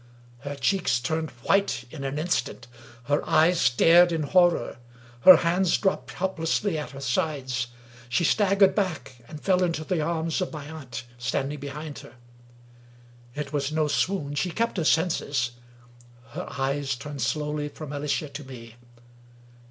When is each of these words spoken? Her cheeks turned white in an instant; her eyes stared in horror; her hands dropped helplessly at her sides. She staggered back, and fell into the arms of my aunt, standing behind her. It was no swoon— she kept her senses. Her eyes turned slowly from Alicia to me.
Her 0.39 0.55
cheeks 0.55 0.99
turned 0.99 1.29
white 1.43 1.83
in 1.91 2.03
an 2.03 2.17
instant; 2.17 2.65
her 3.03 3.23
eyes 3.29 3.61
stared 3.61 4.11
in 4.11 4.23
horror; 4.23 4.77
her 5.19 5.35
hands 5.37 5.77
dropped 5.77 6.13
helplessly 6.13 6.75
at 6.75 6.89
her 6.89 6.99
sides. 6.99 7.67
She 8.09 8.23
staggered 8.23 8.73
back, 8.73 9.17
and 9.27 9.39
fell 9.39 9.61
into 9.63 9.83
the 9.83 10.01
arms 10.01 10.41
of 10.41 10.51
my 10.51 10.67
aunt, 10.67 11.03
standing 11.19 11.59
behind 11.59 11.99
her. 11.99 12.15
It 13.35 13.53
was 13.53 13.71
no 13.71 13.87
swoon— 13.87 14.33
she 14.33 14.49
kept 14.49 14.77
her 14.77 14.83
senses. 14.85 15.51
Her 16.31 16.47
eyes 16.51 16.95
turned 16.95 17.21
slowly 17.21 17.69
from 17.69 17.93
Alicia 17.93 18.29
to 18.29 18.43
me. 18.43 18.77